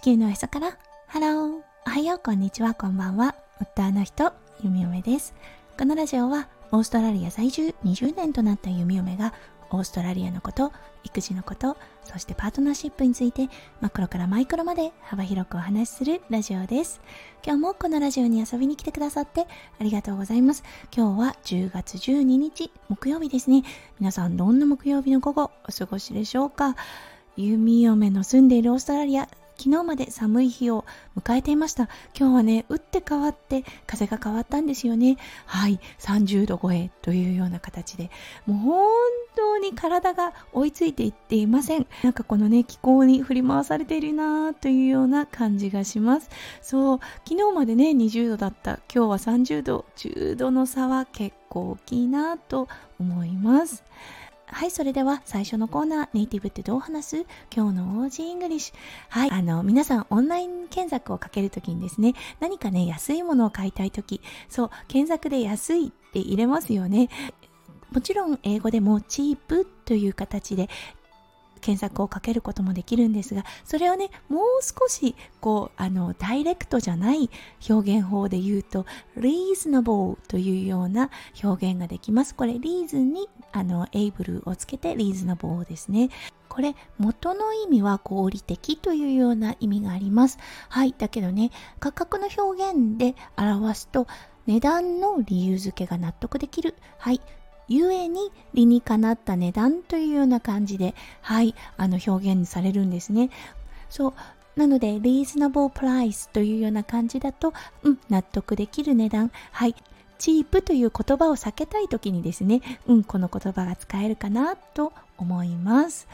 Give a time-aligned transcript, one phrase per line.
[0.00, 0.78] 地球のへそから。
[1.08, 2.20] ハローおはよう。
[2.24, 2.72] こんにちは。
[2.72, 3.34] こんばんは。
[3.60, 5.34] 夫の人弓嫁です。
[5.78, 9.34] このラジオはオーストラリア在住20年となった弓嫁が
[9.70, 10.72] オーストラリアのこと
[11.04, 13.50] 育児のことそしてパートナーシップについて
[13.82, 17.02] マクロからマイクロまで幅広くお話しするラジオです。
[17.44, 19.46] 今日もこのラジオに遊びに来てくださって
[19.78, 20.64] ありがとうございます。
[20.96, 23.64] 今日は10月12日木曜日ですね。
[23.98, 26.74] 皆さんどんな木曜日の午後お過ごしでしょうか？
[27.36, 29.28] 弓嫁の住んでいるオーストラリア
[29.60, 30.86] 昨日まで寒い日を
[31.18, 31.90] 迎えていました。
[32.18, 35.18] 今日はね打って変わって風が変わったんですよね。
[35.44, 38.08] はい30度超えというような形で。
[38.46, 38.88] もう本
[39.36, 41.86] 当に体が追いついていっていません。
[42.02, 46.30] なんかこのね気候に振り回されているなというような感じがします。
[46.62, 48.80] そう昨日までね20度だった。
[48.90, 52.66] 今日は30度10度の差は結構大きいなと
[52.98, 53.84] 思います。
[54.52, 57.26] はい、それでは最初のコーナー、ネイティブってどう話す？
[57.54, 58.74] 今日の Aussie English。
[59.08, 67.08] はい、あの、皆さんオンライン検索をかけるときにですね、何かね、安いものを買いたいとき、そう、検索で安いって入れますよね。
[67.92, 70.68] もちろん英語でも cheap という形で
[71.60, 77.30] 検索をかけることもできるんですがそれをねもう少しこうあのダイレクトじゃない
[77.68, 78.86] 表現法で言うと
[79.16, 81.10] reasonable というような
[81.42, 82.34] 表現ができます。
[82.34, 86.10] これ reason にあの able をつけて reasonable ですね。
[86.48, 90.38] これ元の意味は合理的というような意味があります。
[90.68, 94.06] はいだけどね価格の表現で表すと
[94.46, 96.74] 値段の理由付けが納得できる。
[96.98, 97.20] はい
[97.70, 103.30] ゆえに理にかなった値段というような感じで、はい、あの表現されるんですね。
[103.88, 104.14] そう。
[104.56, 107.54] なので、reasonable price というような感じだと、
[107.84, 109.30] うん、納得できる値段。
[109.52, 109.76] はい。
[110.18, 116.08] チープという言葉を避けたい時にですね、うん、この言葉が使えるかなと思います。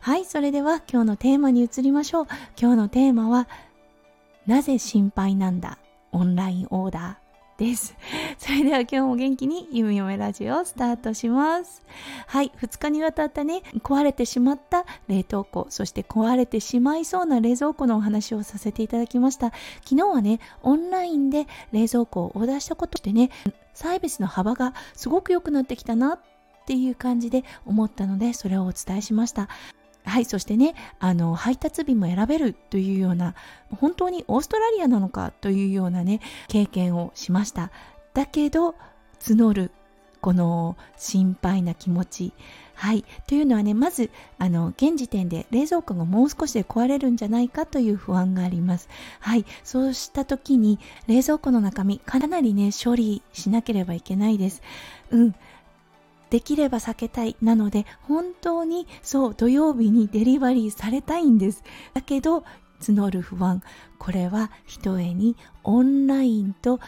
[0.00, 2.26] はい、それでは今日のテーマに移りましょう。
[2.58, 3.48] 今日のテーマは、
[4.46, 5.78] なぜ心配なんだ？
[6.10, 7.22] オンラインオーダー。
[7.58, 7.94] です。
[8.42, 11.84] それでは今日も元気にゆみよめラジオをスタートします。
[12.26, 19.52] はい、2日にわたったね、壊れてしまった冷凍庫、そして壊れてしまいそうな冷蔵庫のお話をさせていただきました。
[19.84, 23.30] 昨日はね、オンラインで冷蔵庫をオーダーしたことでね、
[23.74, 26.20] サービスの幅がすごく良くなってきたなっ
[26.66, 29.48] ていう感じで思ったので、それをお伝えしました。
[30.04, 33.36] はい、そしてね、あの、配達便も選べるというような、
[33.80, 37.70] 本当にオーストラリアなのかというようなね、経験をしました。
[38.14, 38.74] だけど、
[39.20, 39.70] 募る、
[40.20, 42.32] この心配な気持ち。
[42.74, 43.04] はい。
[43.26, 48.88] というのはね、まず、あの、現時点で冷蔵庫がもう少しで壊れるんじゃないかという不安があります。
[49.20, 49.44] はい。
[49.64, 54.62] そうした時に、冷蔵庫の中身、かなりね、処理しなければいけないです。
[55.10, 55.34] うん。
[56.32, 61.62] できれば避けたいなので本当にそう土曜日にデリバリーされたいんです
[61.92, 62.42] だけど
[62.80, 63.62] 募る不安
[63.98, 66.80] これはひとえにオンラインと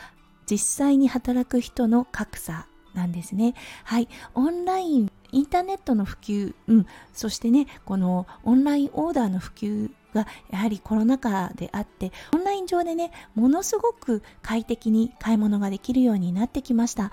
[0.51, 3.55] 実際に働く人の格差なんですね。
[3.85, 4.09] はい。
[4.35, 17.11] オンラインインターネットの普及、うん、そしてねこのオンラインオーダーの普及がやはりコロナ禍であってオンライン上でねものすごく快適に買い物ができるようになってきました。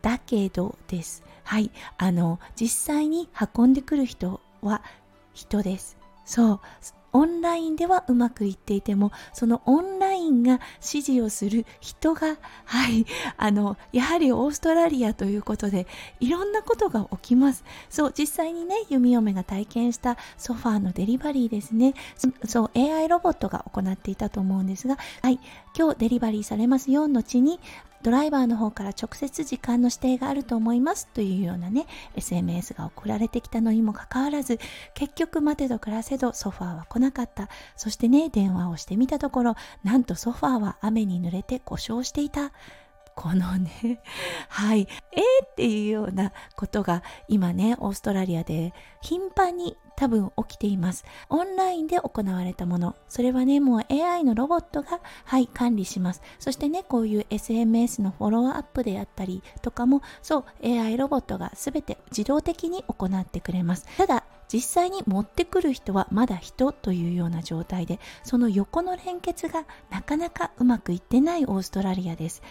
[0.00, 1.24] だけどです。
[1.42, 1.72] はい。
[1.98, 4.82] あの実際に運んでくる人は
[5.34, 5.98] 人です。
[6.24, 6.60] そう。
[7.12, 13.06] オンラインではうまくいっていてもそのオンラインが指示をする人がはい
[13.36, 15.86] あのやはりオーストラリアということで
[16.20, 17.64] いろんなことが起きます。
[17.88, 21.94] そう実際にね弓嫁が体験したソファーのデリバリーですね。
[22.46, 25.40] そう AI ロボットが行っていたと思うんですがはい
[25.76, 27.60] 今日デリバリーされますよ後に
[28.02, 34.58] ドライバーの方から直接時間の指定があると思いますというようなね SMS が送られてきたのにもかかわらず
[34.94, 37.48] 結局待てど暮らせどソファーは来なかった。
[37.76, 42.52] そしてね電話をしてみたところなんとソファーは雨に濡れて故障していた。
[43.14, 44.00] このね、
[44.48, 51.04] はい、えーっていうようなことが今ね、オーストラリアで頻繁に多分起きています。
[51.28, 52.96] オンラインで行われたもの。
[53.08, 56.22] それはね、もう AI のロボットが、はい、管理します。
[56.38, 63.86] そしてね、こういう SMS のフォローアップであったりとかも、そう、AI ロボットが全て自動的に行ってくれます。
[63.98, 72.42] ただ、実際に持ってくる人はまだ人というような状態でその横の連結がなかなかうまくいってないオーストラリアです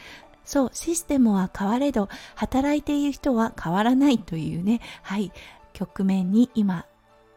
[0.49, 5.31] そう、システムは変われど、働いている人は変わらないというね、はい、
[5.73, 6.87] 局面に今、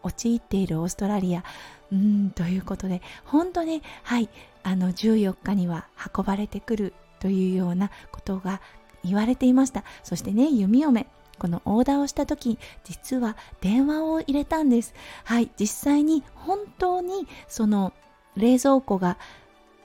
[0.03, 1.45] 陥っているオーストラリア。
[1.93, 4.31] うん、ということで、本当ね、はい、
[4.63, 8.63] あの、14日には運ばれてくるというようなことが
[9.05, 9.85] 言われていました。
[10.03, 11.07] そしてね、弓嫁。
[11.39, 14.95] このオーダーをした時実は電話を入れたんです
[15.25, 17.93] はい実際に本当にその
[18.37, 19.19] 冷蔵庫が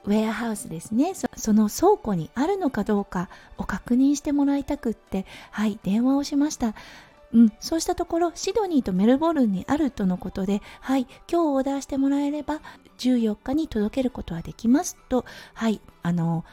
[0.08, 6.74] ウェアハウスですねその倉庫にあるのかどうかを確認してもらいたくってはい電話をしました
[7.34, 12.62] うん、そうしたところシドニーとメルボルンにあるとのことで、はい、今日オーダーしてもらえれば
[13.00, 16.46] 14日に届けることはできますと、はい、あの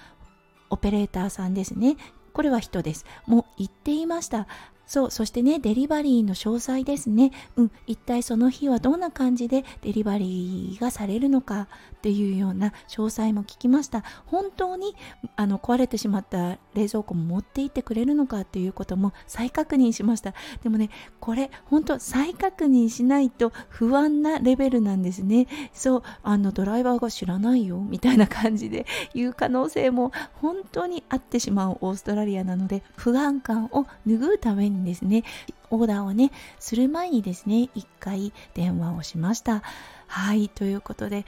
[0.71, 1.97] オペレーターさんですね
[2.35, 3.07] これは人です。
[3.27, 4.49] もう言っていました。
[4.87, 7.31] そう、そしてね、デリバリーの詳細ですね。
[7.57, 14.03] うん、一体その日はどんな感じでデリバリーがされるのかっていうような詳細も聞きました。
[14.27, 14.95] 本当に
[15.37, 20.35] あの壊れてしまった冷蔵庫も持って行ってくれるのかっていうことも再確認しました。
[20.63, 20.91] でもね、
[21.21, 25.47] これ本当再確認しないと不安なレベルなんですね。
[25.73, 35.25] そう、あのドライバーが知らないよみたいな感じで言う可能性も本当にあってしまうオーストラリアなので不安感を拭うためににですね、
[35.71, 39.63] オーダーをね、する前にですね、一回電話をしました。
[40.07, 41.25] はい、ということで、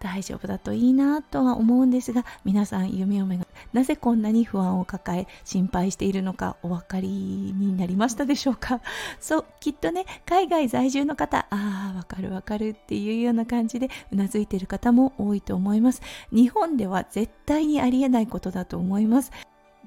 [0.00, 8.82] 大丈夫だといいなとは思うんですが皆さん弓嫁がなぜこんなに不安を抱え心配しているのかお分かりになりましたでしょうか？
[9.18, 16.02] そうきっとね海外在住の方ああわかるわかるっていうような感じでうなずいている方も多いと思います。
[16.30, 19.32] 日本では絶対にありえないことだと思います。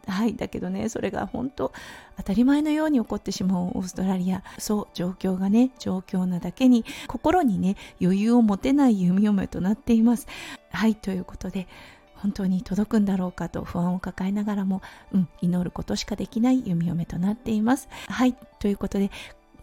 [0.08, 0.90] はいだけどね。
[0.90, 1.72] それが本当
[2.18, 4.44] 当たり前のように起こってしまうオーストラリア。
[4.58, 10.28] そう状況がね状況なだけに心にね余裕を持てない弓嫁となっています。
[10.72, 11.68] はいということで
[12.16, 14.82] 本当に届くんだろうかと不安を抱えながらも、
[15.14, 17.88] うん、祈ることしかできない弓嫁となっています。
[18.08, 19.12] はいということで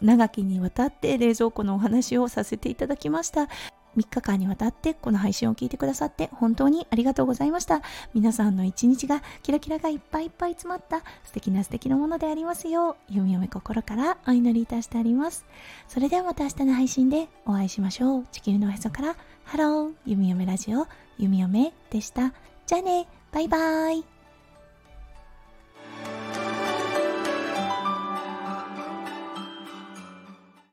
[0.01, 3.49] 長きにわたって冷蔵庫のお話をさせていただきました。
[3.97, 7.81] 3日間にわたってこの配信を聞いてくださって本当にありがとうございました。
[8.13, 15.45] 皆さんの一日がキラキラがいっぱいいっぱい詰まった素敵な素敵なものでありますよう、弓嫁心からお祈りいたしております。
[15.87, 18.25] それではまた明日の配信でお会いしましょう。
[18.31, 20.87] 地球のおへそからハロー、弓嫁ラジオ、
[21.17, 22.33] 弓嫁でした。
[22.65, 24.14] じゃあね、バイバーイ。